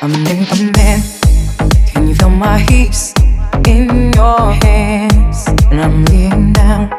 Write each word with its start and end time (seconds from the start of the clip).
I'm 0.00 0.14
in, 0.14 0.46
I'm 0.52 0.68
in. 0.78 1.02
Can 1.88 2.06
you 2.06 2.14
feel 2.14 2.30
my 2.30 2.56
heat 2.56 2.94
in 3.66 4.12
your 4.12 4.52
hands? 4.62 5.48
And 5.72 5.80
I'm 5.80 6.04
laying 6.04 6.52
down 6.52 6.90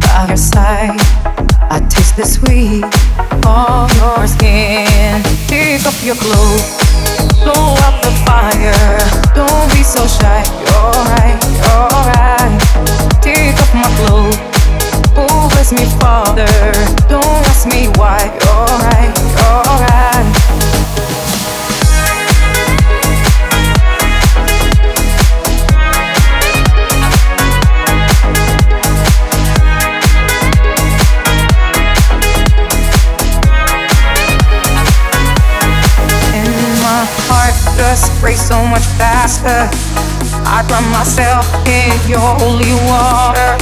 by 0.00 0.26
your 0.26 0.36
side. 0.36 0.98
I 1.70 1.78
taste 1.88 2.16
the 2.16 2.24
sweet 2.24 2.82
of 3.46 3.86
your 4.02 4.26
skin. 4.26 5.22
Take 5.46 5.86
off 5.86 6.02
your 6.02 6.16
clothes, 6.16 6.74
blow 7.38 7.78
out 7.86 8.02
the 8.02 8.10
fire. 8.26 8.98
Don't 9.36 9.70
be 9.70 9.84
so 9.84 10.04
shy. 10.08 10.42
You're 10.58 10.98
right, 11.06 11.38
you're 11.62 11.86
right. 12.10 13.22
Take 13.22 13.54
off 13.62 13.72
my 13.78 13.86
clothes. 14.02 14.38
Oh, 15.14 15.48
bless 15.52 15.70
me, 15.72 15.86
Father. 16.00 16.50
Don't 17.08 17.46
ask 17.46 17.68
me 17.68 17.86
why. 17.94 18.26
You're 18.42 18.51
race 38.22 38.46
so 38.48 38.62
much 38.64 38.86
faster. 38.96 39.68
I 40.46 40.62
drown 40.68 40.86
myself 40.94 41.44
in 41.66 41.92
your 42.08 42.22
holy 42.38 42.72
water. 42.86 43.58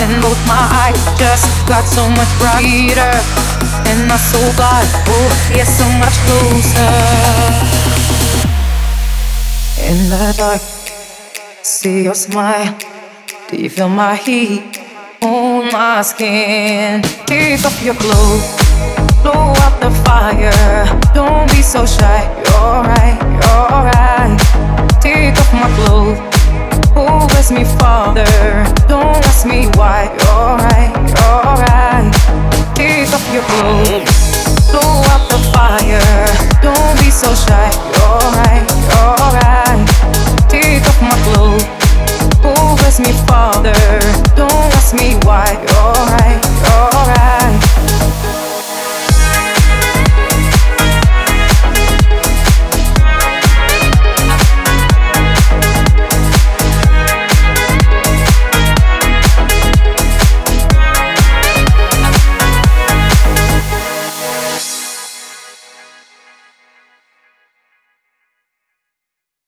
And 0.00 0.22
both 0.22 0.38
my 0.46 0.64
eyes 0.84 1.00
just 1.18 1.48
got 1.66 1.84
so 1.84 2.04
much 2.10 2.30
brighter. 2.38 3.14
And 3.88 4.06
my 4.06 4.16
soul 4.16 4.52
got, 4.56 4.86
oh, 5.08 5.28
yeah, 5.56 5.64
so 5.64 5.86
much 5.98 6.16
closer. 6.28 6.94
In 9.88 10.10
the 10.10 10.34
dark, 10.36 10.60
see 11.62 12.04
your 12.04 12.14
smile. 12.14 12.76
Do 13.50 13.56
you 13.56 13.70
feel 13.70 13.88
my 13.88 14.16
heat 14.16 14.78
on 15.22 15.72
my 15.72 16.02
skin? 16.02 17.00
Take 17.24 17.64
off 17.64 17.82
your 17.82 17.94
clothes, 17.94 18.44
blow 19.22 19.54
out 19.64 19.80
the 19.80 19.90
fire. 20.04 20.84
Don't 21.14 21.50
be 21.50 21.62
so 21.62 21.86
shy. 21.86 22.20
You're 22.44 22.82
right, 22.84 23.18
my 25.60 25.70
clothes. 25.76 26.18
Oh, 26.94 27.26
bless 27.30 27.50
me, 27.50 27.64
Father. 27.78 28.24
Don't 28.86 29.22
ask 29.30 29.46
me 29.46 29.66
why. 29.78 30.10
You're 30.20 30.56
right, 30.68 30.92
you're 31.12 31.54
right. 31.66 32.10
Take 32.74 33.10
off 33.12 33.26
your 33.32 33.44
clothes, 33.50 34.06
blow 34.70 35.02
out 35.12 35.24
the 35.30 35.40
fire. 35.52 36.26
Don't 36.62 36.94
be 37.00 37.10
so 37.10 37.34
shy. 37.34 37.68
You're 37.94 38.28
right, 38.40 38.64
you're 38.90 39.30
right. 39.38 39.80
Take 40.48 40.86
off 40.90 41.00
my 41.02 41.16
clothes. 41.26 41.64
Oh, 42.44 42.76
bless 42.78 43.00
me, 43.00 43.12
Father. 43.26 43.74
Don't 44.36 44.70
ask 44.78 44.94
me 44.94 45.14
why. 45.26 45.46
You're 45.68 46.08